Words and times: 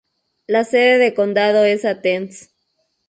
La 0.47 0.63
sede 0.63 0.97
de 0.97 1.13
condado 1.13 1.63
es 1.63 1.85
Athens. 1.85 2.49